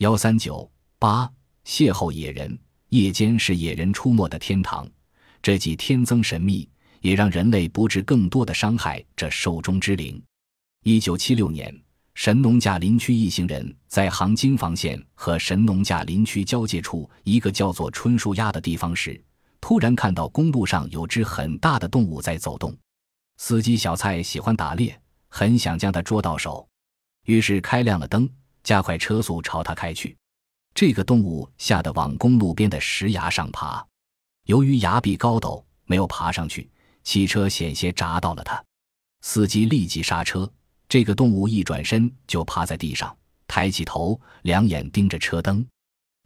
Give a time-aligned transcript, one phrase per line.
[0.00, 0.66] 幺三九
[0.98, 1.30] 八
[1.62, 2.58] 邂逅野人，
[2.88, 4.88] 夜间是野人出没的天堂，
[5.42, 6.66] 这既天增神秘，
[7.02, 10.18] 也让人类不致更多的伤害这兽中之灵。
[10.84, 11.78] 一九七六年，
[12.14, 19.22] 神农架林区一行人在杭金房县和神农架林区交界处一个叫做春树崖的地方时，
[19.60, 22.74] 突然看到公路上有只很大的动物在走动。
[23.36, 24.98] 司机小蔡喜欢打猎，
[25.28, 26.66] 很想将它捉到手，
[27.26, 28.26] 于是开亮了灯，
[28.62, 30.16] 加快车速朝它开去。
[30.74, 33.84] 这个动物吓得往公路边的石崖上爬，
[34.46, 36.70] 由于崖壁高陡，没有爬上去，
[37.02, 38.62] 汽车险些砸到了它。
[39.22, 40.50] 司机立即刹车，
[40.88, 45.66] 这个动物一转身就趴在地上，抬起头，两眼盯着车灯。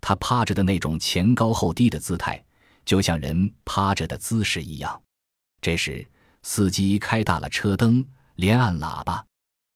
[0.00, 2.44] 它趴着的那种前高后低的姿态，
[2.84, 5.02] 就像人趴着的姿势一样。
[5.60, 6.06] 这时。
[6.46, 9.24] 司机开大了车灯，连按喇叭。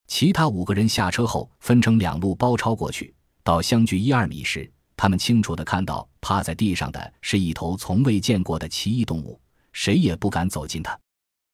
[0.08, 3.14] 其他五个人下车后，分成两路包抄过去。
[3.44, 9.38] 到相距一二米时，他们清楚地看到趴在地上的是一头从未见过的奇异动物，
[9.72, 10.98] 谁也不敢走近它。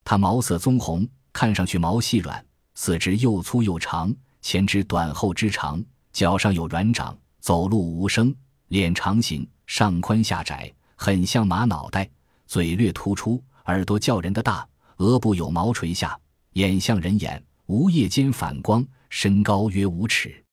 [0.04, 2.42] 它毛色棕红，看上去毛细软，
[2.74, 8.34] 四肢又粗又长，前肢短后肢长，脚上有软掌，走路无声。
[8.68, 12.08] 脸长形，上宽下窄，很像马脑袋，
[12.46, 14.66] 嘴略突出，耳朵叫人的大。
[14.98, 16.18] 额部有毛垂下，
[16.52, 20.44] 眼像人眼，无夜间反光，身高约五尺。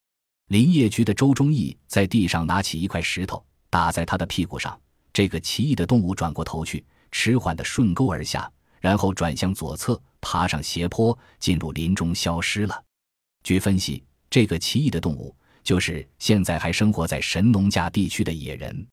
[0.48, 4.80] 林业局的周忠义在地上拿起一块石头打在他的屁股上。
[5.12, 12.81] 这个奇异的动物转过头去，迟缓地顺沟而下，然后转向左侧，爬上斜坡，进入林中消失了。
[13.44, 18.88] 据分析，这个奇异的动物就是现在还生活在神农架地区的野人。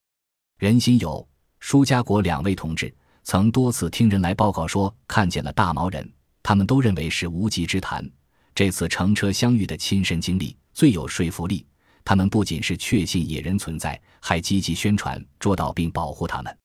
[0.58, 1.26] 人心有
[1.60, 2.92] 舒家国两位同志。
[3.22, 6.12] 曾多次听人来报告说看见了大毛人，
[6.48, 8.10] 他们都认为是无稽之谈。
[8.54, 11.66] 这次乘车相遇的亲身经历最有说服力。
[12.02, 16.58] 他们不仅是确信野人存在，还积极宣传捉到并保护他们。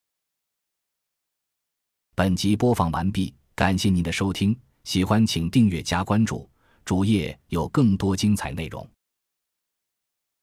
[2.15, 6.49] 本集播放完毕，感谢您的收听，喜欢请订阅加关注，
[6.85, 8.89] 主页有更多精彩内容。